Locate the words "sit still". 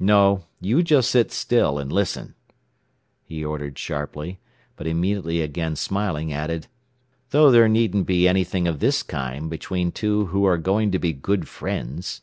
1.10-1.78